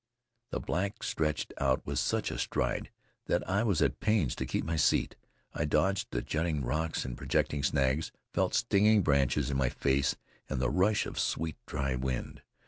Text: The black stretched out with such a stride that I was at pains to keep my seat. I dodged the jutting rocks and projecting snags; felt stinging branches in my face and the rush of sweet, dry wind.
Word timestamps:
The 0.49 0.59
black 0.59 1.03
stretched 1.03 1.53
out 1.59 1.85
with 1.85 1.99
such 1.99 2.31
a 2.31 2.39
stride 2.39 2.89
that 3.27 3.47
I 3.47 3.61
was 3.61 3.83
at 3.83 3.99
pains 3.99 4.33
to 4.37 4.47
keep 4.47 4.65
my 4.65 4.75
seat. 4.75 5.15
I 5.53 5.65
dodged 5.65 6.07
the 6.09 6.23
jutting 6.23 6.65
rocks 6.65 7.05
and 7.05 7.15
projecting 7.15 7.61
snags; 7.61 8.11
felt 8.33 8.55
stinging 8.55 9.03
branches 9.03 9.51
in 9.51 9.57
my 9.57 9.69
face 9.69 10.15
and 10.49 10.59
the 10.59 10.71
rush 10.71 11.05
of 11.05 11.19
sweet, 11.19 11.57
dry 11.67 11.93
wind. 11.93 12.41